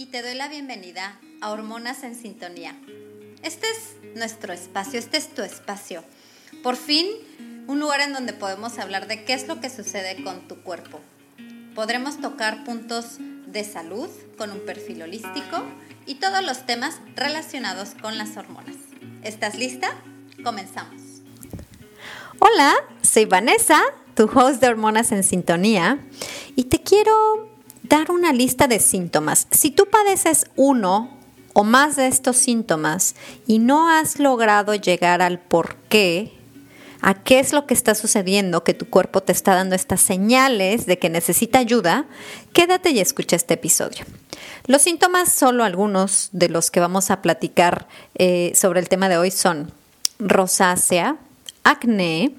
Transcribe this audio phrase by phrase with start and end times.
[0.00, 2.74] y te doy la bienvenida a Hormonas en Sintonía.
[3.42, 6.02] Este es nuestro espacio, este es tu espacio.
[6.62, 7.06] Por fin,
[7.66, 11.02] un lugar en donde podemos hablar de qué es lo que sucede con tu cuerpo.
[11.74, 14.08] Podremos tocar puntos de salud
[14.38, 15.62] con un perfil holístico
[16.06, 18.76] y todos los temas relacionados con las hormonas.
[19.22, 19.90] ¿Estás lista?
[20.42, 21.02] Comenzamos.
[22.38, 23.82] Hola, soy Vanessa,
[24.14, 25.98] tu host de Hormonas en Sintonía,
[26.56, 27.49] y te quiero
[27.90, 29.48] dar una lista de síntomas.
[29.50, 31.10] Si tú padeces uno
[31.52, 33.16] o más de estos síntomas
[33.48, 36.32] y no has logrado llegar al por qué,
[37.02, 40.86] a qué es lo que está sucediendo, que tu cuerpo te está dando estas señales
[40.86, 42.06] de que necesita ayuda,
[42.52, 44.04] quédate y escucha este episodio.
[44.66, 49.18] Los síntomas, solo algunos de los que vamos a platicar eh, sobre el tema de
[49.18, 49.72] hoy son
[50.20, 51.16] rosácea,
[51.64, 52.36] acné,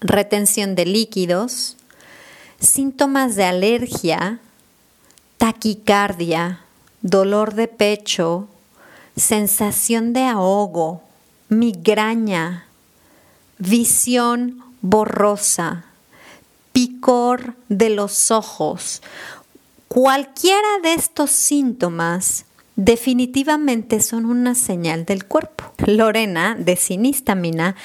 [0.00, 1.76] retención de líquidos,
[2.58, 4.40] síntomas de alergia,
[5.38, 6.60] taquicardia,
[7.02, 8.48] dolor de pecho,
[9.16, 11.02] sensación de ahogo,
[11.48, 12.66] migraña,
[13.58, 15.84] visión borrosa,
[16.72, 19.02] picor de los ojos.
[19.88, 22.44] Cualquiera de estos síntomas
[22.76, 25.64] definitivamente son una señal del cuerpo.
[25.84, 27.76] Lorena, de sinistamina,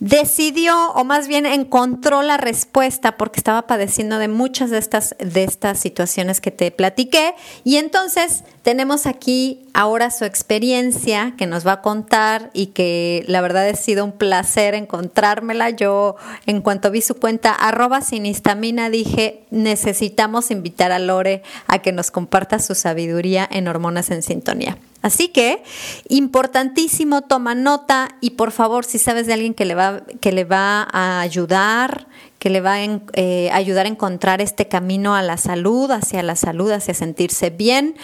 [0.00, 5.44] decidió, o más bien encontró la respuesta porque estaba padeciendo de muchas de estas, de
[5.44, 7.34] estas situaciones que te platiqué.
[7.64, 13.40] Y entonces tenemos aquí ahora su experiencia que nos va a contar y que la
[13.40, 15.70] verdad ha sido un placer encontrármela.
[15.70, 21.92] Yo, en cuanto vi su cuenta, arroba sinistamina, dije, necesitamos invitar a Lore a que
[21.92, 24.76] nos comparta su sabiduría en hormonas en sintonía.
[25.04, 25.62] Así que,
[26.08, 30.44] importantísimo, toma nota y por favor, si sabes de alguien que le va, que le
[30.44, 32.06] va a ayudar,
[32.38, 36.36] que le va a eh, ayudar a encontrar este camino a la salud, hacia la
[36.36, 37.96] salud, hacia sentirse bien,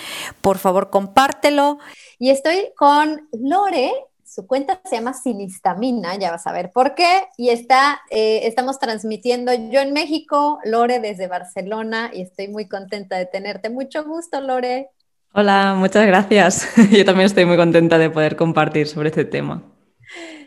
[0.42, 1.78] por favor, compártelo.
[2.18, 7.28] Y estoy con Lore, su cuenta se llama Sinistamina, ya vas a ver por qué.
[7.38, 13.16] Y está, eh, estamos transmitiendo yo en México, Lore desde Barcelona, y estoy muy contenta
[13.16, 13.70] de tenerte.
[13.70, 14.90] Mucho gusto, Lore.
[15.32, 16.68] Hola, muchas gracias.
[16.90, 19.62] Yo también estoy muy contenta de poder compartir sobre este tema.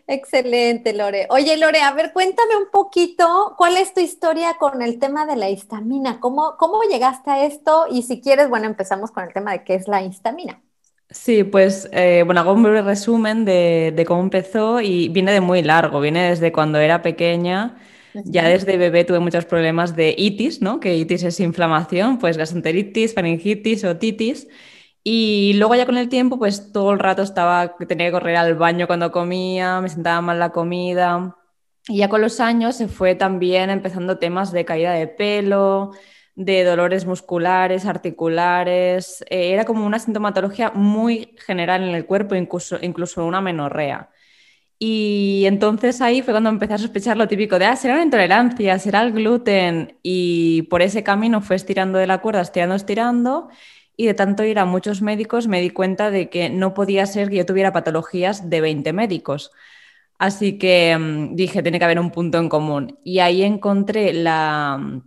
[0.07, 1.27] Excelente, Lore.
[1.29, 5.37] Oye, Lore, a ver, cuéntame un poquito cuál es tu historia con el tema de
[5.37, 6.19] la histamina.
[6.19, 7.85] ¿Cómo, cómo llegaste a esto?
[7.89, 10.61] Y si quieres, bueno, empezamos con el tema de qué es la histamina.
[11.09, 15.41] Sí, pues eh, bueno, hago un breve resumen de, de, cómo empezó y viene de
[15.41, 17.77] muy largo, viene desde cuando era pequeña.
[18.13, 20.79] Ya desde bebé tuve muchos problemas de itis, ¿no?
[20.79, 24.47] Que itis es inflamación, pues gastroenteritis, faringitis, otitis.
[25.03, 28.55] Y luego ya con el tiempo, pues todo el rato estaba, tenía que correr al
[28.55, 31.35] baño cuando comía, me sentaba mal la comida.
[31.87, 35.91] Y ya con los años se fue también empezando temas de caída de pelo,
[36.35, 39.23] de dolores musculares, articulares.
[39.29, 44.09] Eh, era como una sintomatología muy general en el cuerpo, incluso, incluso una menorrea.
[44.79, 48.79] Y entonces ahí fue cuando empecé a sospechar lo típico de, ah, será una intolerancia,
[48.79, 49.97] será el gluten.
[50.03, 53.49] Y por ese camino fue estirando de la cuerda, estirando, estirando
[53.95, 57.29] y de tanto ir a muchos médicos me di cuenta de que no podía ser
[57.29, 59.51] que yo tuviera patologías de 20 médicos.
[60.17, 62.99] Así que mm, dije, tiene que haber un punto en común.
[63.03, 65.01] Y ahí encontré la mm,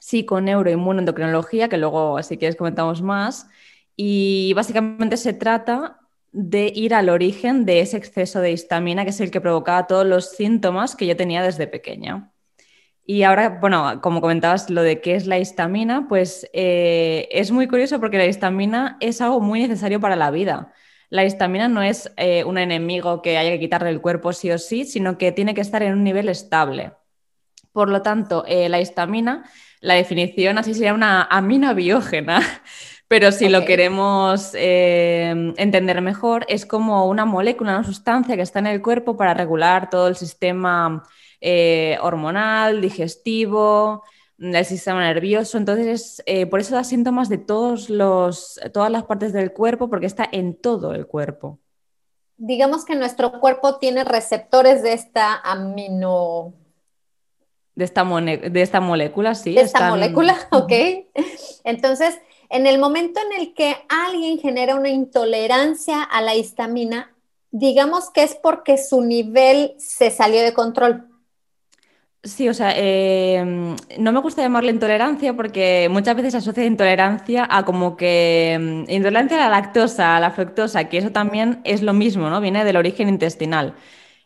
[0.00, 3.48] psiconeuroinmunoendocrinología, que luego, así quieres, comentamos más.
[3.96, 6.00] Y básicamente se trata
[6.32, 10.06] de ir al origen de ese exceso de histamina, que es el que provocaba todos
[10.06, 12.30] los síntomas que yo tenía desde pequeña.
[13.10, 17.66] Y ahora, bueno, como comentabas lo de qué es la histamina, pues eh, es muy
[17.66, 20.74] curioso porque la histamina es algo muy necesario para la vida.
[21.08, 24.58] La histamina no es eh, un enemigo que haya que quitarle el cuerpo sí o
[24.58, 26.92] sí, sino que tiene que estar en un nivel estable.
[27.72, 29.50] Por lo tanto, eh, la histamina,
[29.80, 32.42] la definición así sería una amina biógena,
[33.08, 38.66] pero si lo queremos entender mejor, es como una molécula, una sustancia que está en
[38.66, 41.04] el cuerpo para regular todo el sistema
[41.40, 44.02] eh, hormonal, digestivo,
[44.38, 45.58] el sistema nervioso.
[45.58, 50.06] Entonces, eh, por eso da síntomas de todos los, todas las partes del cuerpo, porque
[50.06, 51.58] está en todo el cuerpo.
[52.36, 56.54] Digamos que nuestro cuerpo tiene receptores de esta amino...
[57.74, 59.54] De esta, de esta molécula, sí.
[59.54, 60.72] De esta molécula, ok.
[61.62, 62.18] Entonces,
[62.50, 67.14] en el momento en el que alguien genera una intolerancia a la histamina,
[67.50, 71.08] digamos que es porque su nivel se salió de control.
[72.24, 77.46] Sí, o sea, em, no me gusta llamarle intolerancia porque muchas veces se asocia intolerancia
[77.48, 81.80] a como que em, intolerancia a la lactosa, a la fructosa, que eso también es
[81.80, 82.40] lo mismo, ¿no?
[82.40, 83.76] Viene del origen intestinal.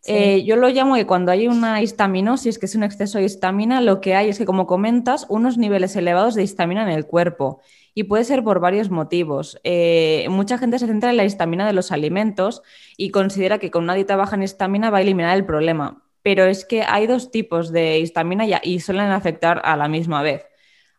[0.05, 3.81] Eh, yo lo llamo que cuando hay una histaminosis, que es un exceso de histamina,
[3.81, 7.61] lo que hay es que, como comentas, unos niveles elevados de histamina en el cuerpo.
[7.95, 9.61] Y puede ser por varios motivos.
[9.65, 12.63] Eh, mucha gente se centra en la histamina de los alimentos
[12.97, 16.02] y considera que con una dieta baja en histamina va a eliminar el problema.
[16.23, 20.47] Pero es que hay dos tipos de histamina y suelen afectar a la misma vez.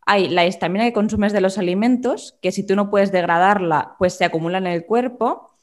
[0.05, 4.13] Hay la histamina que consumes de los alimentos, que si tú no puedes degradarla, pues
[4.13, 5.53] se acumula en el cuerpo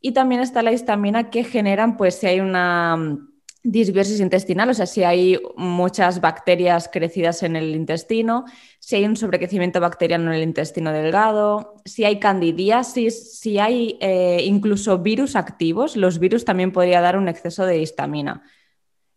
[0.00, 3.28] y también está la histamina que generan, pues si hay una mm,
[3.64, 8.44] disbiosis intestinal, o sea, si hay muchas bacterias crecidas en el intestino,
[8.78, 14.42] si hay un sobrecrecimiento bacteriano en el intestino delgado, si hay candidiasis, si hay eh,
[14.44, 18.44] incluso virus activos, los virus también podría dar un exceso de histamina.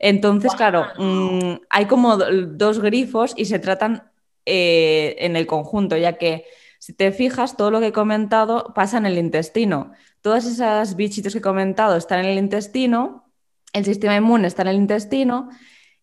[0.03, 4.12] Entonces, claro, mm, hay como dos grifos y se tratan
[4.48, 6.45] eh, en el conjunto, ya que
[6.80, 9.92] si te fijas, todo lo que he comentado pasa en el intestino.
[10.21, 13.31] Todas esas bichitos que he comentado están en el intestino,
[13.74, 15.50] el sistema inmune está en el intestino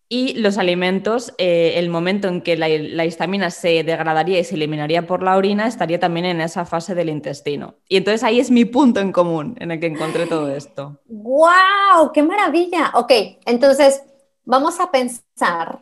[0.08, 4.54] y los alimentos, eh, el momento en que la, la, histamina se degradaría y se
[4.54, 7.74] eliminaría por la orina, estaría también en esa fase del intestino.
[7.88, 10.98] Y entonces ahí es mi punto en común en el que encontré todo esto.
[11.06, 12.12] ¡Wow!
[12.14, 12.92] ¡Qué maravilla!
[12.94, 13.12] Ok,
[13.44, 14.02] entonces
[14.44, 15.80] vamos a pensar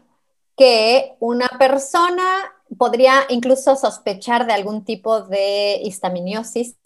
[0.56, 6.76] que una persona podría incluso sospechar de algún tipo de histaminiosis,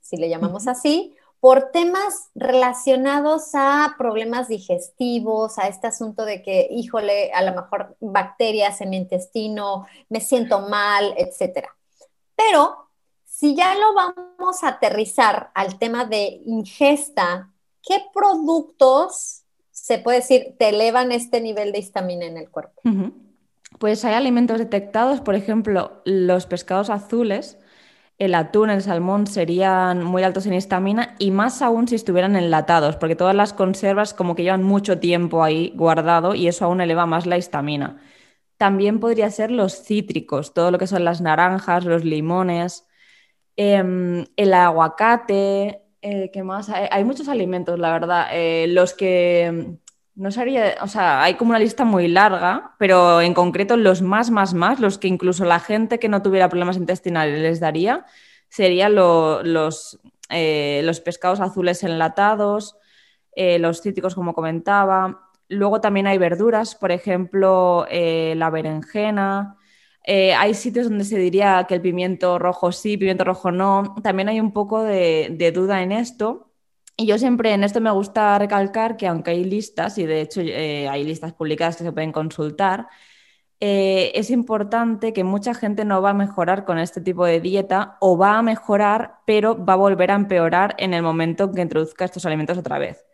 [0.00, 6.68] si le llamamos así, por temas relacionados a problemas digestivos, a este asunto de que,
[6.70, 11.66] híjole, a lo mejor bacterias en mi intestino, me siento mal, etc.
[12.36, 12.86] Pero
[13.24, 17.50] si ya lo vamos a aterrizar al tema de ingesta,
[17.82, 19.42] ¿qué productos
[19.72, 22.82] se puede decir te elevan este nivel de histamina en el cuerpo?
[23.80, 27.58] Pues hay alimentos detectados, por ejemplo, los pescados azules,
[28.22, 32.94] el atún, el salmón serían muy altos en histamina y más aún si estuvieran enlatados,
[32.94, 37.04] porque todas las conservas como que llevan mucho tiempo ahí guardado y eso aún eleva
[37.04, 38.00] más la histamina.
[38.58, 42.86] También podría ser los cítricos, todo lo que son las naranjas, los limones,
[43.56, 46.68] em, el aguacate, eh, ¿qué más?
[46.70, 48.28] Hay, muchos alimentos, la verdad.
[48.32, 49.78] Eh, los que
[50.14, 54.30] no sería, o sea, hay como una lista muy larga, pero en concreto los más,
[54.30, 58.04] más, más, los que incluso la gente que no tuviera problemas intestinales les daría,
[58.48, 62.76] serían los, eh, los pescados azules enlatados,
[63.34, 65.30] eh, los cítricos, como comentaba.
[65.48, 69.56] Luego también hay verduras, por ejemplo, eh, la berenjena.
[70.06, 73.94] hay sitios donde se diría que el pimiento rojo sí, pimiento rojo no.
[74.02, 76.51] También hay un poco de duda en esto
[76.96, 80.40] y yo siempre en esto me gusta recalcar que aunque hay listas, y de hecho
[80.42, 82.88] eh, hay listas publicadas que se pueden consultar,
[83.60, 87.96] eh, es importante que mucha gente no va a mejorar con este tipo de dieta
[88.00, 91.62] o va a mejorar, pero va a volver a empeorar en el momento en que
[91.62, 93.04] introduzca estos alimentos otra vez.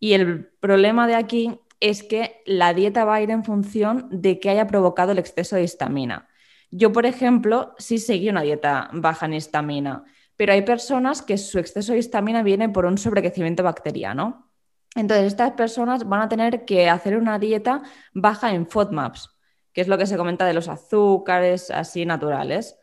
[0.00, 4.40] Y el problema de aquí es que la dieta va a ir en función de
[4.40, 6.28] que haya provocado el exceso de histamina.
[6.70, 10.04] Yo, por ejemplo, sí seguí una dieta baja en histamina
[10.36, 14.50] pero hay personas que su exceso de histamina viene por un sobrecrecimiento bacteriano.
[14.94, 17.82] Entonces, estas personas van a tener que hacer una dieta
[18.14, 19.30] baja en FODMAPs,
[19.72, 22.78] que es lo que se comenta de los azúcares así naturales.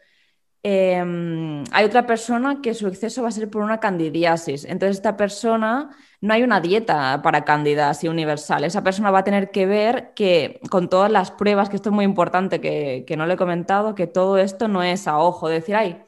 [0.65, 4.63] Em, hay otra persona que su exceso va a ser por una candidiasis.
[4.63, 5.89] Entonces, esta persona
[6.21, 8.63] no hay una dieta para cándida así universal.
[8.63, 11.95] Esa persona va a tener que ver que con todas las pruebas, que esto es
[11.95, 15.75] muy importante que, no le he comentado, que todo esto no es a ojo, decir,
[15.75, 16.01] ay,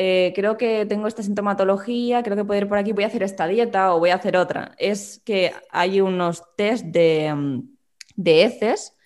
[0.00, 3.24] eh, creo que tengo esta sintomatología, creo que puedo ir por aquí, voy a hacer
[3.24, 4.76] esta dieta o voy a hacer otra.
[4.78, 7.62] Es que hay unos test de, mm,
[8.24, 8.96] heces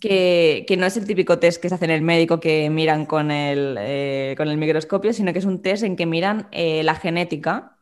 [0.00, 3.32] que, no es el típico test que se hace en el médico que miran con
[3.32, 6.94] el, eh, con el microscopio, sino que es un test en que miran eh, la
[6.94, 7.76] genética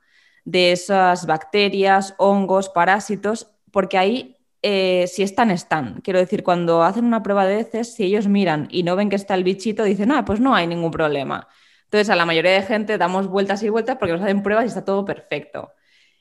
[0.46, 4.32] de esas bacterias, hongos, parásitos, porque ahí
[4.62, 6.00] si están, están.
[6.00, 9.16] Quiero decir, cuando hacen una prueba de heces, si ellos miran y no ven que
[9.16, 11.46] está el bichito, dicen, ah, pues no hay ningún problema.
[11.86, 14.68] Entonces, a la mayoría de gente damos vueltas y vueltas porque nos hacen pruebas y
[14.68, 15.72] está todo perfecto.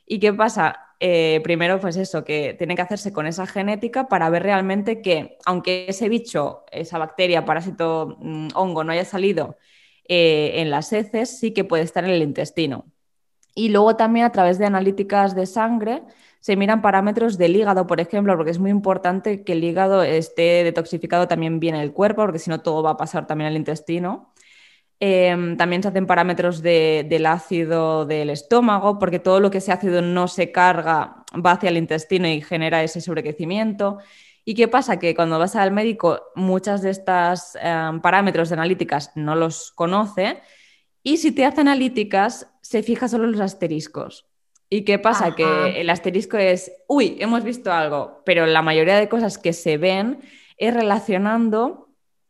[0.05, 0.85] ¿Y qué pasa?
[0.99, 5.37] Eh, primero, pues eso, que tiene que hacerse con esa genética para ver realmente que,
[5.45, 9.57] aunque ese bicho, esa bacteria, parásito, mm, hongo no haya salido
[10.07, 12.85] eh, en las heces, sí que puede estar en el intestino.
[13.55, 16.03] Y luego también a través de analíticas de sangre
[16.41, 20.63] se miran parámetros del hígado, por ejemplo, porque es muy importante que el hígado esté
[20.63, 23.57] detoxificado también bien en el cuerpo, porque si no todo va a pasar también al
[23.57, 24.33] intestino.
[24.99, 30.01] Em, también se hacen parámetros del ácido del estómago, porque todo lo que ese ácido
[30.01, 33.99] no se carga va hacia el intestino y genera ese sobrecrecimiento.
[34.45, 34.99] ¿Y qué pasa?
[34.99, 40.41] Que cuando vas al médico, muchas de estas em, parámetros de analíticas no los conoce
[41.03, 44.27] y si te hace analíticas, se fija solo los asteriscos.
[44.69, 45.35] ¿Y qué pasa?
[45.35, 49.77] Que el asterisco es, uy, hemos visto algo, pero la mayoría de cosas que se
[49.77, 50.19] ven
[50.57, 51.84] es relacionando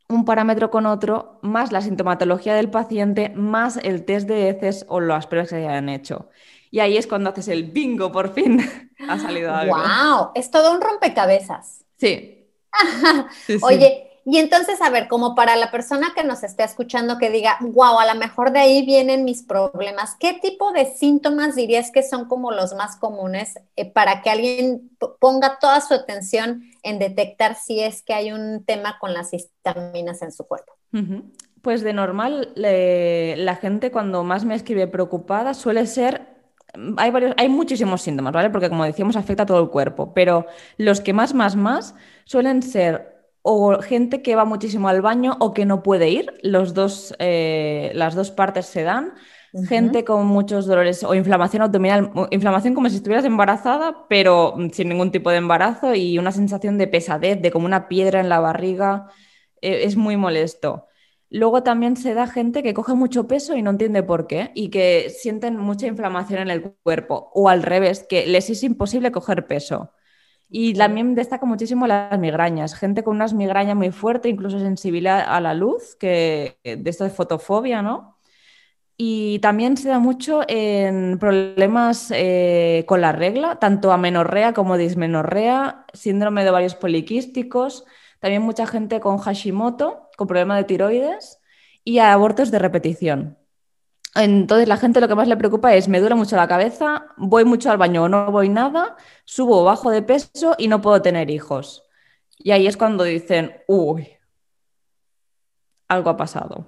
[0.08, 5.00] un parámetro con otro, más la sintomatología del paciente, más el test de heces o
[5.00, 6.28] las pruebas que se hayan hecho.
[6.70, 8.60] Y ahí es cuando haces el bingo, por fin
[9.08, 9.76] ha salido algo.
[9.76, 10.30] ¡Wow!
[10.34, 11.84] Es todo un rompecabezas.
[11.96, 12.48] Sí.
[13.62, 17.58] Oye, y entonces, a ver, como para la persona que nos esté escuchando que diga,
[17.60, 22.02] wow, a lo mejor de ahí vienen mis problemas, ¿qué tipo de síntomas dirías que
[22.02, 24.90] son como los más comunes eh, para que alguien
[25.20, 30.20] ponga toda su atención en detectar si es que hay un tema con las histaminas
[30.22, 30.72] en su cuerpo?
[31.62, 36.34] Pues de normal, la gente cuando más me escribe preocupada suele ser
[36.96, 38.50] hay, varios, hay muchísimos síntomas, ¿vale?
[38.50, 42.62] Porque como decíamos, afecta a todo el cuerpo, pero los que más, más, más suelen
[42.62, 43.15] ser
[43.48, 47.92] o gente que va muchísimo al baño o que no puede ir, los dos, eh,
[47.94, 49.14] las dos partes se dan.
[49.68, 55.12] Gente con muchos dolores o inflamación abdominal, inflamación como si estuvieras embarazada, pero sin ningún
[55.12, 59.06] tipo de embarazo y una sensación de pesadez, de como una piedra en la barriga,
[59.62, 60.88] eh, es muy molesto.
[61.30, 64.70] Luego también se da gente que coge mucho peso y no entiende por qué y
[64.70, 69.46] que sienten mucha inflamación en el cuerpo o al revés, que les es imposible coger
[69.46, 69.92] peso.
[70.48, 72.74] Y también destaca muchísimo las migrañas.
[72.74, 77.10] Gente con unas migrañas muy fuertes, incluso sensibilidad a la luz, que de esto de
[77.10, 78.16] fotofobia, ¿no?
[78.98, 85.84] Y también se da mucho en problemas eh, con la regla, tanto amenorrea como dismenorrea,
[85.92, 87.84] síndrome de ovarios poliquísticos,
[88.20, 91.40] también mucha gente con Hashimoto, con problema de tiroides
[91.84, 93.38] y abortos de repetición.
[94.16, 97.44] Entonces la gente lo que más le preocupa es, me duele mucho la cabeza, voy
[97.44, 101.02] mucho al baño o no voy nada, subo o bajo de peso y no puedo
[101.02, 101.84] tener hijos.
[102.38, 104.08] Y ahí es cuando dicen, uy,
[105.88, 106.66] algo ha pasado.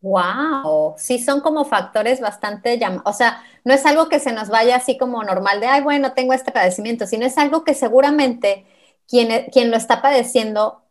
[0.00, 4.76] Wow, sí son como factores bastante o sea, no es algo que se nos vaya
[4.76, 8.66] así como normal de, ay, bueno, tengo este padecimiento, sino es algo que seguramente
[9.08, 10.83] quien, quien lo está padeciendo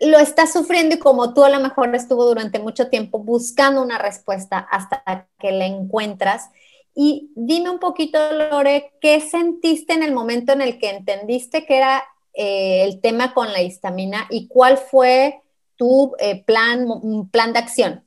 [0.00, 3.98] lo está sufriendo y como tú a lo mejor estuvo durante mucho tiempo buscando una
[3.98, 6.50] respuesta hasta que la encuentras.
[6.94, 11.76] Y dime un poquito, Lore, ¿qué sentiste en el momento en el que entendiste que
[11.76, 15.40] era eh, el tema con la histamina y cuál fue
[15.76, 16.86] tu eh, plan,
[17.30, 18.02] plan de acción?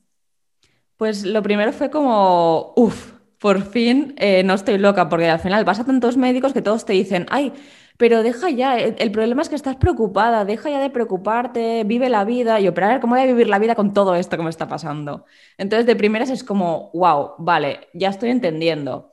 [0.96, 5.64] Pues lo primero fue como, uff, por fin eh, no estoy loca, porque al final
[5.64, 7.52] vas a tantos médicos que todos te dicen, ay,
[8.00, 12.24] pero deja ya, el, problema es que estás preocupada, deja ya de preocuparte, vive la
[12.24, 12.58] vida.
[12.58, 14.42] Y yo, pero a ver, ¿cómo voy a vivir la vida con todo esto que
[14.42, 15.26] me está pasando?
[15.58, 19.12] Entonces, de primeras es como, wow, vale, ya estoy entendiendo.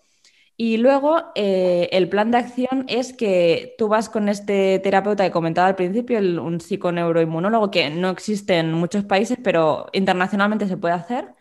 [0.56, 5.32] Y luego eh, el plan de acción es que tú vas con este terapeuta que
[5.32, 10.78] comentaba al principio, el, un psiconeuroinmunólogo que no existe en muchos países, pero internacionalmente se
[10.78, 11.36] puede hacer.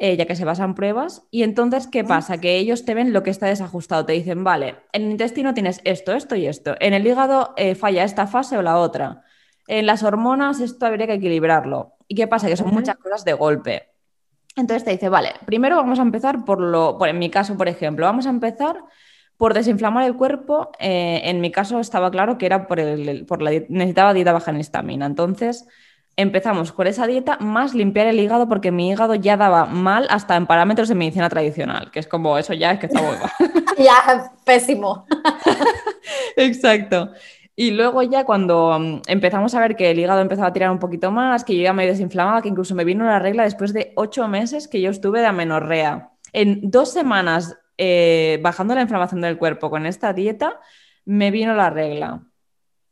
[0.00, 1.26] Eh, ya que se basan pruebas.
[1.32, 2.38] Y entonces, ¿qué pasa?
[2.38, 4.06] Que ellos te ven lo que está desajustado.
[4.06, 6.76] Te dicen, vale, en el intestino tienes esto, esto y esto.
[6.78, 9.24] En el hígado eh, falla esta fase o la otra.
[9.66, 11.94] En las hormonas esto habría que equilibrarlo.
[12.06, 12.46] ¿Y qué pasa?
[12.46, 13.88] Que son muchas cosas de golpe.
[14.54, 17.66] Entonces te dice, vale, primero vamos a empezar por lo, por, en mi caso, por
[17.66, 18.76] ejemplo, vamos a empezar
[19.36, 20.70] por desinflamar el cuerpo.
[20.78, 24.52] Eh, en mi caso estaba claro que era por, el, por la necesitaba dieta baja
[24.52, 25.06] en histamina.
[25.06, 25.66] Entonces,
[26.18, 30.34] empezamos con esa dieta más limpiar el hígado porque mi hígado ya daba mal hasta
[30.34, 33.30] en parámetros de medicina tradicional, que es como eso ya es que está muy mal.
[33.78, 35.06] ya, pésimo.
[36.36, 37.12] Exacto.
[37.54, 40.80] Y luego ya cuando mm, empezamos a ver que el hígado empezaba a tirar un
[40.80, 43.92] poquito más, que yo ya me desinflamaba, que incluso me vino la regla después de
[43.94, 46.10] ocho meses que yo estuve de amenorrea.
[46.32, 50.58] En dos semanas eh, bajando la inflamación del cuerpo con esta dieta,
[51.04, 52.24] me vino la regla.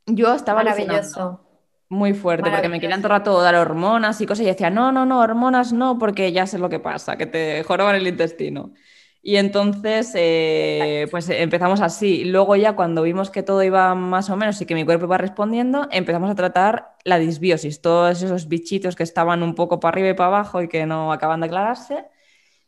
[0.05, 1.46] Yo estaba Maravilloso.
[1.89, 4.91] Muy fuerte, porque me querían todo el rato dar hormonas y cosas y decía, no,
[4.91, 8.73] no, no, hormonas no, porque ya sé lo que pasa, que te joroban el intestino.
[9.21, 12.23] Y entonces, eh, pues empezamos así.
[12.25, 15.17] Luego ya cuando vimos que todo iba más o menos y que mi cuerpo iba
[15.17, 20.09] respondiendo, empezamos a tratar la disbiosis, todos esos bichitos que estaban un poco para arriba
[20.09, 22.05] y para abajo y que no acaban de aclararse.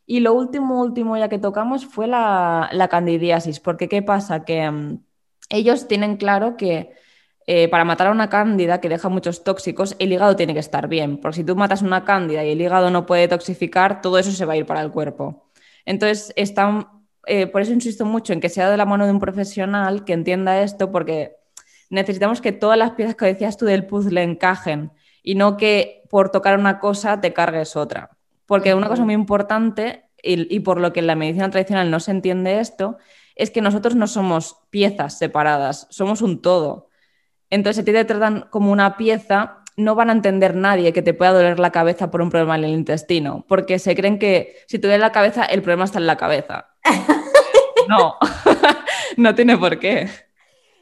[0.06, 4.44] Y lo último, último ya que tocamos fue la, la candidiasis, porque ¿qué pasa?
[4.44, 5.04] Que mm,
[5.50, 6.92] ellos tienen claro que
[7.52, 10.86] eh, para matar a una cándida que deja muchos tóxicos, el hígado tiene que estar
[10.86, 14.30] bien, porque si tú matas una cándida y el hígado no puede toxificar, todo eso
[14.30, 15.50] se va a ir para el cuerpo.
[15.84, 20.04] Entonces, eh, por eso insisto mucho en que sea de la mano de un profesional
[20.04, 21.38] que entienda esto, porque
[21.88, 26.30] necesitamos que todas las piezas que decías tú del puzzle encajen y no que por
[26.30, 28.10] tocar una cosa te cargues otra.
[28.46, 31.98] Porque una cosa muy importante, y, y por lo que en la medicina tradicional no
[31.98, 32.98] se entiende esto,
[33.34, 36.89] es que nosotros no somos piezas separadas, somos un todo.
[37.50, 41.02] Entonces, si a ti te tratan como una pieza, no van a entender nadie que
[41.02, 44.56] te pueda doler la cabeza por un problema en el intestino, porque se creen que
[44.66, 46.68] si te duele la cabeza, el problema está en la cabeza.
[47.88, 48.14] No,
[49.16, 50.08] no tiene por qué.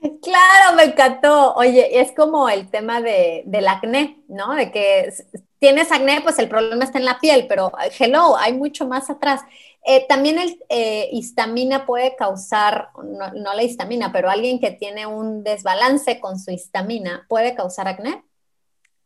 [0.01, 1.55] Claro, me encantó.
[1.55, 4.55] Oye, es como el tema de, del acné, ¿no?
[4.55, 5.11] De que
[5.59, 9.41] tienes acné, pues el problema está en la piel, pero hello, hay mucho más atrás.
[9.91, 15.07] Eh, también el eh, histamina puede causar, no, no, la histamina, pero alguien que tiene
[15.07, 18.23] un desbalance con su histamina, ¿puede causar acné?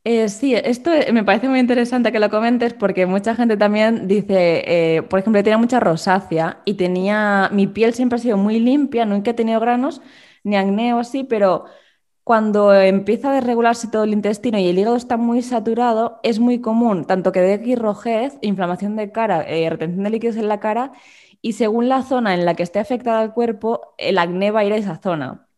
[0.03, 5.07] Eh, sí, esto me parece muy interesante que lo comentes porque mucha gente también dice,
[5.09, 9.07] por ejemplo, yo tenía mucha rosácea y tenía, mi piel siempre ha sido muy limpia,
[9.07, 10.01] nunca he tenido granos
[10.43, 11.67] ni acné o así, pero
[12.25, 16.61] cuando empieza a desregularse todo el intestino y el hígado está muy saturado, es muy
[16.61, 20.93] común tanto que aquí rojez, inflamación de cara, eh, retención de líquidos en la cara
[21.41, 24.65] y según la zona en la que esté afectada el cuerpo, el acné va a
[24.65, 25.49] ir a esa zona.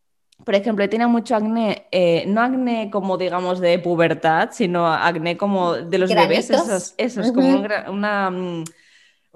[0.43, 5.75] Por ejemplo, tiene mucho acné, eh, no acné como digamos de pubertad, sino acné como
[5.75, 8.63] de los bebés, esos, esos como una, mm,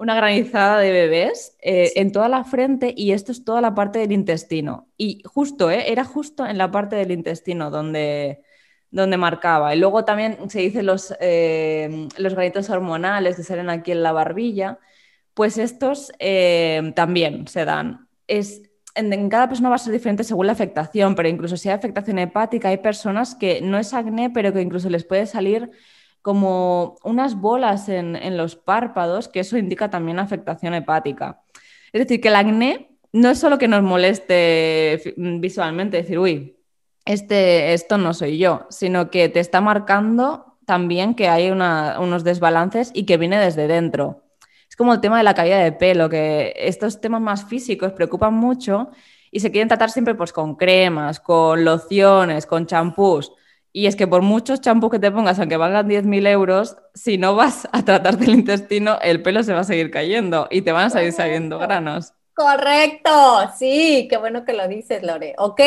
[0.00, 3.98] una, granizada de bebés eh, en toda la frente y esto es toda la parte
[3.98, 4.88] del intestino.
[4.96, 8.42] Y justo, eh, era justo en la parte del intestino donde,
[8.90, 9.74] donde marcaba.
[9.74, 11.14] Y luego también se dice los,
[12.18, 14.78] los granitos hormonales que salen aquí en la barbilla,
[15.34, 16.10] pues estos
[16.94, 18.08] también se dan.
[18.26, 18.62] Es,
[18.94, 22.18] en, cada persona va a ser diferente según la afectación, pero incluso si hay afectación
[22.18, 25.70] hepática, hay personas que no es acné, pero que incluso les puede salir
[26.22, 31.42] como unas bolas en, los párpados, que eso indica también afectación hepática.
[31.92, 36.56] Es decir, que el acné no es solo que nos moleste visualmente, decir, uy,
[37.04, 42.90] este, esto no soy yo, sino que te está marcando también que hay unos desbalances
[42.94, 44.22] y que viene desde dentro
[44.80, 48.88] como el tema de la caída de pelo, que estos temas más físicos preocupan mucho
[49.30, 53.30] y se quieren tratar siempre pues, con cremas, con lociones, con champús.
[53.72, 57.36] Y es que por muchos champús que te pongas, aunque valgan 10.000 euros, si no
[57.36, 60.86] vas a tratar del intestino, el pelo se va a seguir cayendo y te van
[60.86, 62.12] a seguir saliendo granos.
[62.34, 63.10] Correcto,
[63.56, 65.34] sí, qué bueno que lo dices, Lore.
[65.38, 65.60] Ok,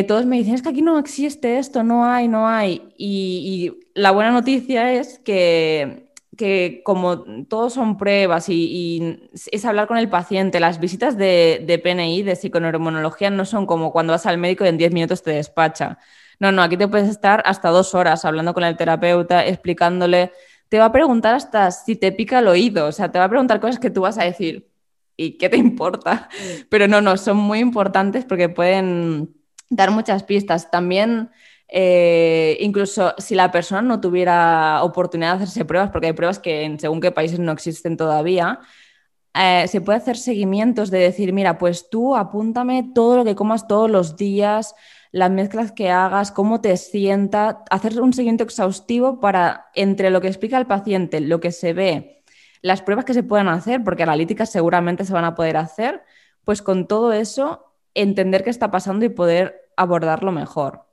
[0.07, 2.93] todos me dicen, es que aquí no existe esto, no hay, no hay.
[2.97, 6.03] y la buena noticia es que
[6.37, 12.23] que como todos son pruebas y, es hablar con el paciente, las visitas de, PNI,
[12.23, 15.99] de psiconeuromonología, no son como cuando vas al médico y en 10 minutos te despacha.
[16.39, 20.31] No, no, aquí te puedes estar hasta dos horas hablando con el terapeuta, explicándole.
[20.69, 23.29] Te va a preguntar hasta si te pica el oído, o sea, te va a
[23.29, 24.69] preguntar cosas que tú vas a decir,
[25.15, 26.29] ¿y qué te importa?
[26.69, 29.35] Pero no, no, son muy importantes porque pueden
[29.69, 30.71] dar muchas pistas.
[30.71, 31.29] También
[31.75, 36.63] eh, incluso si la persona no tuviera oportunidad de hacerse pruebas, porque hay pruebas que
[36.63, 38.59] en según qué países no existen todavía,
[39.33, 43.67] eh, se puede hacer seguimientos de decir, mira, pues tú apúntame todo lo que comas
[43.67, 44.75] todos los días,
[45.13, 50.28] las mezclas que hagas, cómo te sienta, hacer un seguimiento exhaustivo para, entre lo que
[50.28, 52.23] explica el paciente, lo que se ve,
[52.63, 56.04] las pruebas que se puedan hacer, porque analíticas seguramente se van a poder hacer,
[56.45, 60.88] pues con todo eso, entender qué está pasando y poder abordarlo mejor.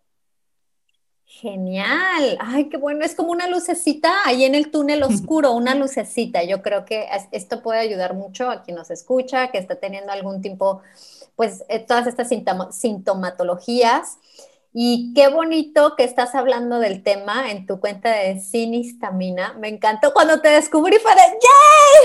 [1.32, 6.42] Genial, ay, qué bueno, es como una lucecita ahí en el túnel oscuro, una lucecita.
[6.42, 10.42] Yo creo que esto puede ayudar mucho a quien nos escucha, que está teniendo algún
[10.42, 10.82] tipo,
[11.36, 12.28] pues, eh, todas estas
[12.72, 14.18] sintomatologías.
[14.72, 19.54] Y qué bonito que estás hablando del tema en tu cuenta de Sinistamina.
[19.54, 21.12] Me encantó cuando te descubrí, fue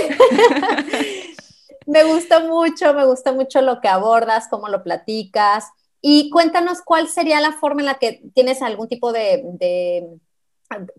[0.07, 1.35] ¡yay!
[1.87, 5.65] me gusta mucho, me gusta mucho lo que abordas, cómo lo platicas.
[6.01, 9.43] Y cuéntanos cuál sería la forma en la que tienes algún tipo de,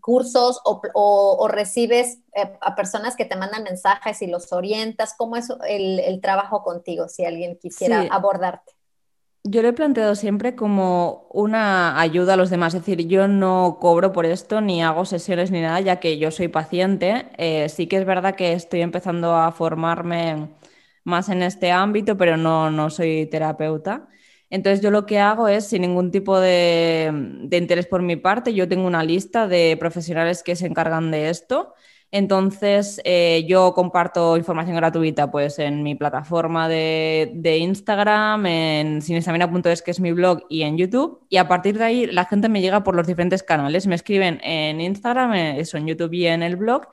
[0.01, 5.15] cursos o, recibes eh, a personas que te mandan mensajes y los orientas.
[5.17, 8.73] ¿Cómo es el, trabajo contigo si alguien quisiera abordarte?
[9.49, 13.79] Yo lo he planteado siempre como una ayuda a los demás, es decir, yo no
[13.81, 17.29] cobro por esto ni hago sesiones ni nada, ya que yo soy paciente.
[17.39, 20.49] Eh, sí que es verdad que estoy empezando a formarme
[21.05, 24.09] más en este ámbito, pero no, no soy terapeuta.
[24.51, 27.11] Entonces yo lo que hago es, sin ningún tipo de,
[27.51, 31.75] interés por mi parte, yo tengo una lista de profesionales que se encargan de esto.
[32.13, 39.91] Entonces, eh, yo comparto información gratuita pues, en mi plataforma de, Instagram, en sinestamina.es, que
[39.91, 41.21] es mi blog, y en YouTube.
[41.29, 43.87] Y a partir de ahí, la gente me llega por los diferentes canales.
[43.87, 46.89] Me escriben en Instagram, eh, eso, en YouTube y en el blog.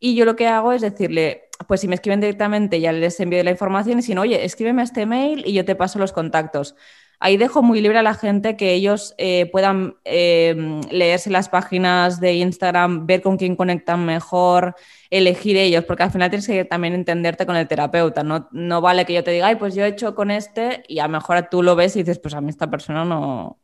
[0.00, 3.42] Y yo lo que hago es decirle, pues si me escriben directamente, ya les envío
[3.42, 3.98] la información.
[3.98, 6.74] Y si no, oye, escríbeme este mail y yo te paso los contactos.
[7.20, 10.54] Ahí dejo muy libre a la gente que ellos eh, puedan eh,
[10.90, 14.76] leerse las páginas de Instagram, ver con quién conectan mejor,
[15.10, 18.22] elegir ellos, porque al final tienes que también entenderte con el terapeuta.
[18.22, 21.00] No, no vale que yo te diga, ay, pues yo he hecho con este y
[21.00, 23.60] a lo mejor tú lo ves y dices, pues a mí esta persona no,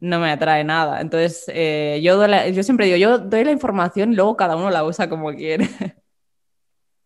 [0.00, 1.00] no me atrae nada.
[1.00, 4.84] Entonces, eh, yo, yo siempre digo, yo doy la información y luego cada uno la
[4.84, 5.68] usa como quiere.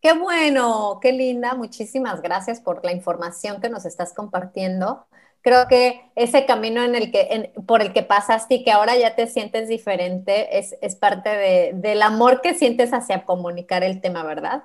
[0.06, 1.56] Qué bueno, qué linda.
[1.56, 5.04] Muchísimas gracias por la información que nos estás compartiendo
[5.46, 9.14] creo que ese camino en el que, por el que pasaste y que ahora ya
[9.14, 14.64] te sientes diferente es, parte del amor que sientes hacia comunicar el tema, ¿verdad?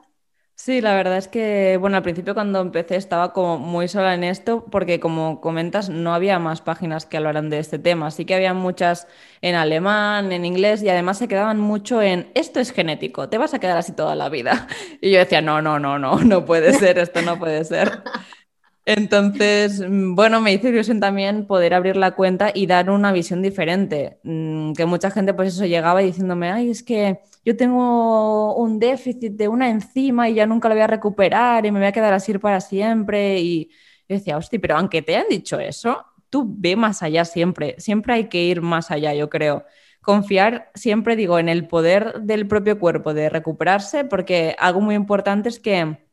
[0.63, 4.24] Sí, la verdad es que, bueno, al principio cuando empecé estaba como muy sola en
[4.24, 8.36] esto porque como comentas no había más páginas que hablaran de este tema, sí que
[8.36, 9.08] había muchas
[9.41, 13.56] en alemán, en inglés y además se quedaban mucho en esto es genético, te vas
[13.56, 14.67] a quedar así toda la vida.
[15.02, 18.04] Y yo decía, no, no, no, no, no puede ser, esto no puede ser.
[18.86, 23.41] Entonces, mm, bueno, me hizo ilusión también poder abrir la cuenta y dar una visión
[23.41, 24.19] diferente.
[24.24, 29.34] Mm, que mucha gente, pues eso, llegaba diciéndome, ay, es que yo tengo un déficit
[29.34, 32.13] de una enzima y ya nunca lo voy a recuperar y me voy a quedar
[32.13, 33.39] así para siempre.
[33.39, 33.69] Y
[34.08, 37.75] yo decía, hostia, pero aunque te hayan dicho eso, tú ve más allá siempre.
[37.80, 39.65] Siempre hay que ir más allá, yo creo.
[40.01, 45.49] Confiar, siempre digo, en el poder del propio cuerpo de recuperarse, porque algo muy importante
[45.49, 46.08] es que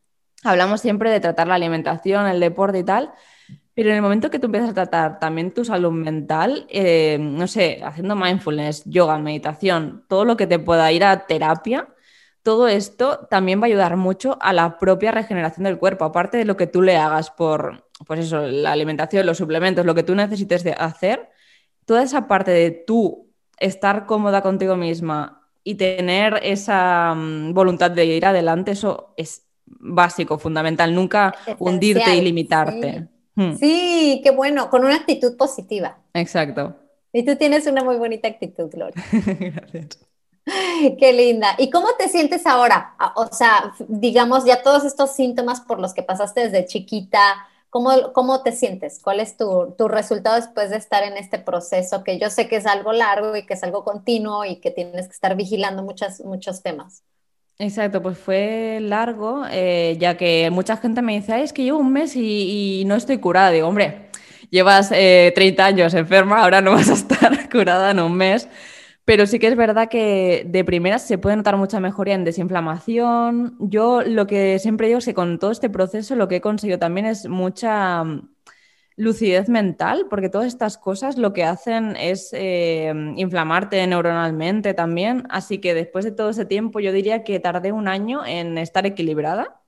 [0.45, 3.12] hablamos siempre de tratar la alimentación, el deporte y tal,
[3.79, 7.47] pero en el momento que tú empiezas a tratar también tu salud mental, eh, no
[7.47, 11.87] sé, haciendo mindfulness, yoga, meditación, todo lo que te pueda ir a terapia,
[12.43, 16.45] todo esto también va a ayudar mucho a la propia regeneración del cuerpo, aparte de
[16.45, 20.17] lo que tú le hagas por, pues eso, la alimentación, los suplementos, lo que tú
[20.17, 21.31] necesites de hacer,
[21.85, 28.07] toda esa parte de tú estar cómoda contigo misma y tener esa mm, voluntad de
[28.07, 33.18] ir adelante, eso es básico, fundamental, nunca hundirte y limitarte.
[33.38, 33.55] Hmm.
[33.55, 34.20] Sí.
[34.24, 35.98] qué bueno, con una actitud positiva.
[36.12, 36.74] Exacto.
[37.12, 39.01] Y tú tienes una muy bonita actitud, Gloria.
[39.12, 40.01] Gracias.
[40.98, 41.55] Qué linda.
[41.57, 42.96] ¿Y cómo te sientes ahora?
[43.14, 48.42] O sea, digamos, ya todos estos síntomas por los que pasaste desde chiquita, ¿cómo, cómo
[48.42, 48.98] te sientes?
[49.01, 52.03] ¿Cuál es tu, tu, resultado después de estar en este proceso?
[52.03, 55.07] Que yo sé que es algo largo y que es algo continuo y que tienes
[55.07, 57.05] que estar vigilando muchas, muchos temas.
[57.61, 61.92] Exacto, pues fue largo, eh, ya que mucha gente me dice, es que llevo un
[61.92, 63.51] mes y, no estoy curada.
[63.51, 64.11] Digo, hombre,
[64.51, 68.49] llevas 30 eh, años enferma, ahora no vas a estar curada en un mes.
[69.05, 73.57] Pero sí que es verdad que de primeras se puede notar mucha mejoría en desinflamación.
[73.59, 76.79] Yo lo que siempre digo es que con todo este proceso lo que he conseguido
[76.79, 78.05] también es mucha
[78.99, 85.25] lucidez mental, porque todas estas cosas lo que hacen es eh, inflamarte neuronalmente también.
[85.31, 88.85] Así que después de todo ese tiempo, yo diría que tardé un año en estar
[88.87, 89.61] equilibrada.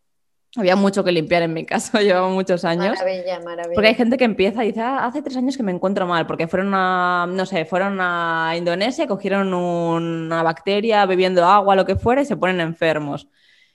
[0.57, 2.99] Había mucho que limpiar en mi caso, llevaba muchos años.
[2.99, 3.75] Maravilla, maravilla.
[3.75, 6.27] Porque hay gente que empieza y dice, ah, hace tres años que me encuentro mal,
[6.27, 11.95] porque fueron a, no sé, fueron a Indonesia, cogieron una bacteria bebiendo agua, lo que
[11.95, 13.29] fuera, y se ponen enfermos.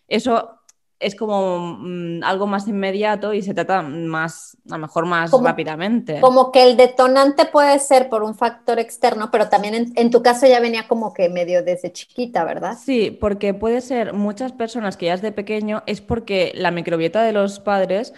[0.10, 0.60] Eso
[1.00, 6.20] es como mm, algo más inmediato y se trata más, a lo mejor más rápidamente.
[6.22, 10.48] Como que el detonante puede ser por un factor externo, pero también en, tu caso
[10.48, 12.78] ya venía como que medio desde chiquita, ¿verdad?
[12.82, 17.34] Sí, porque puede ser muchas personas que ya desde pequeño es porque la microbiota de
[17.34, 18.14] los padres,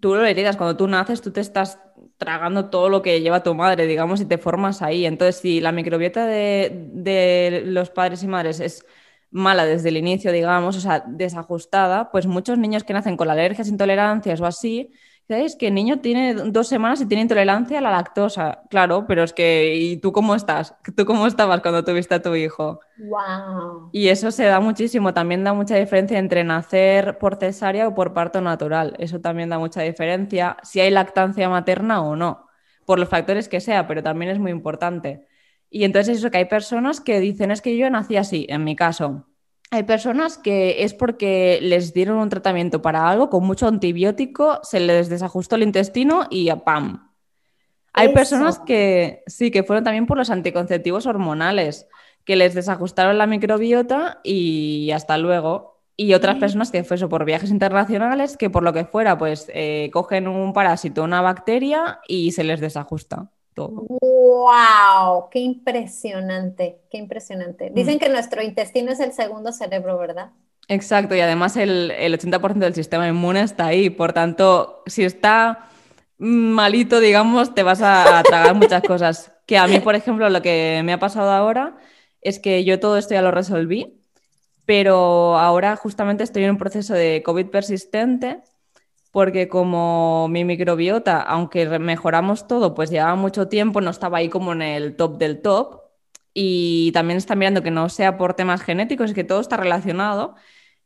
[0.00, 1.78] tú lo heredas, cuando tú naces tú te estás
[2.16, 5.04] tragando todo lo que lleva tu madre, digamos, y te formas ahí.
[5.04, 8.86] Entonces, si la microbiota de, de los padres y madres es
[9.30, 13.68] mala desde el inicio, digamos, o sea, desajustada, pues muchos niños que nacen con alergias,
[13.68, 14.92] intolerancias o así,
[15.28, 15.56] ¿sabes?
[15.56, 18.62] Que el niño tiene dos semanas y tiene intolerancia a la lactosa.
[18.70, 20.76] Claro, pero es que, ¿y tú cómo estás?
[20.96, 22.80] ¿Tú cómo estabas cuando tuviste a tu hijo?
[22.96, 23.90] Wow.
[23.92, 25.12] Y eso se da muchísimo.
[25.14, 28.94] También da mucha diferencia entre nacer por cesárea o por parto natural.
[28.98, 30.56] Eso también da mucha diferencia.
[30.62, 32.46] Si hay lactancia materna o no,
[32.84, 35.26] por los factores que sea, pero también es muy importante.
[35.76, 38.74] Y entonces eso que hay personas que dicen es que yo nací así, en mi
[38.74, 39.26] caso.
[39.70, 44.80] Hay personas que es porque les dieron un tratamiento para algo con mucho antibiótico, se
[44.80, 47.12] les desajustó el intestino y ¡pam!
[47.92, 51.86] Hay personas que sí, que fueron también por los anticonceptivos hormonales,
[52.24, 55.82] que les desajustaron la microbiota y hasta luego.
[55.94, 59.50] Y otras personas que fue eso por viajes internacionales, que por lo que fuera, pues
[59.52, 63.30] eh, cogen un parásito, una bacteria y se les desajusta.
[63.62, 64.36] ¡Wow!
[64.46, 67.70] wow, qué impresionante, qué impresionante.
[67.74, 67.98] Dicen mm.
[67.98, 70.30] que nuestro intestino es el segundo cerebro, ¿verdad?
[70.68, 75.68] Exacto, y además el, el 80% del sistema inmune está ahí, por tanto, si está
[76.18, 79.32] malito, digamos, te vas a, tragar muchas cosas.
[79.46, 81.76] Que a mí, por ejemplo, lo que me ha pasado ahora
[82.20, 84.00] es que yo todo esto ya lo resolví,
[84.64, 88.42] pero ahora justamente estoy en un proceso de COVID persistente
[89.16, 94.52] porque como mi microbiota, aunque mejoramos todo, pues llevaba mucho tiempo, no estaba ahí como
[94.52, 95.84] en el top del top.
[96.34, 100.34] Y también está mirando que no sea por temas genéticos, es que todo está relacionado.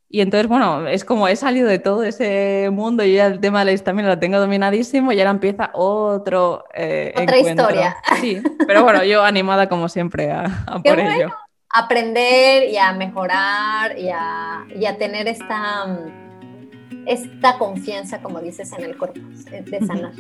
[0.08, 3.58] Y entonces, bueno, es como he salido de todo ese mundo y ya el tema
[3.58, 7.96] de la histamina lo tengo dominadísimo y ahora empieza otro eh, Otra historia.
[8.20, 10.44] Sí, pero bueno, yo animada como siempre a,
[10.84, 11.34] por ello.
[11.68, 15.98] Aprender y a mejorar y a, y a tener esta,
[17.10, 20.12] esta confianza, como dices, en el cuerpo, de sanar.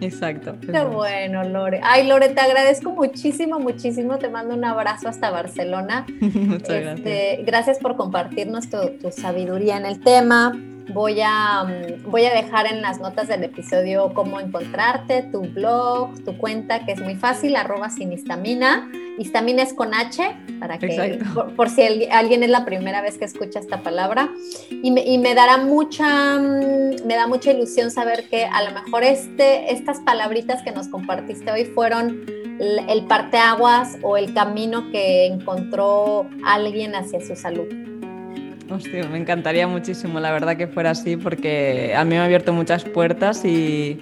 [0.00, 0.56] Exacto.
[0.60, 1.80] Qué bueno, Lore.
[1.82, 4.18] Ay, Lore, te agradezco muchísimo, muchísimo.
[4.18, 6.06] Te mando un abrazo hasta Barcelona.
[6.20, 6.98] Muchas gracias.
[6.98, 10.52] Este, gracias por compartirnos tu, tu sabiduría en el tema.
[10.88, 16.22] Voy a, mm, voy a dejar en las notas del episodio cómo encontrarte, tu blog,
[16.24, 18.90] tu cuenta, que es muy fácil, arroba sin histamina.
[19.18, 21.20] Histamina es con H, para que,
[21.56, 24.30] por, si alguien es la primera vez que escucha esta palabra.
[24.70, 28.72] Y me, y me, dará mucha, mm, me da mucha ilusión saber que a lo
[28.72, 32.24] mejor este, estas palabritas que nos compartiste hoy fueron
[32.58, 37.91] el parteaguas o el camino que encontró alguien hacia su salud.
[39.10, 42.84] Me encantaría muchísimo, la verdad, que fuera así, porque a mí me ha abierto muchas
[42.84, 44.00] puertas y,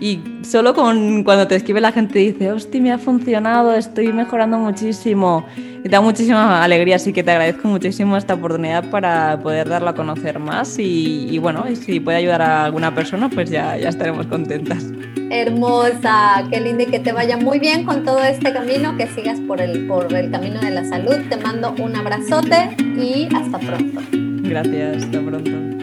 [0.00, 4.58] y solo con cuando te escribe la gente dice, hostia, me ha funcionado, estoy mejorando
[4.58, 5.46] muchísimo.
[5.84, 9.94] Y da muchísima alegría, así que te agradezco muchísimo esta oportunidad para poder darla a
[9.94, 13.90] conocer más y, y bueno, y si puede ayudar a alguna persona, pues ya, ya
[13.90, 14.84] estaremos contentas.
[15.30, 19.40] Hermosa, qué linda y que te vaya muy bien con todo este camino, que sigas
[19.40, 21.16] por el, por el camino de la salud.
[21.28, 24.00] Te mando un abrazote y hasta pronto.
[24.42, 25.73] Gracias, hasta pronto.